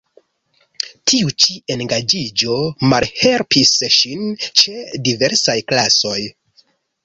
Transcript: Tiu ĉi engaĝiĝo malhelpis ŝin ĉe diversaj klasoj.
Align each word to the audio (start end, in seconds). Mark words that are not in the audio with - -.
Tiu 1.11 1.33
ĉi 1.43 1.57
engaĝiĝo 1.75 2.57
malhelpis 2.93 3.77
ŝin 3.99 4.27
ĉe 4.63 4.83
diversaj 5.11 5.59
klasoj. 5.73 6.19